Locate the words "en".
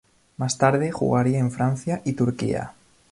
1.37-1.51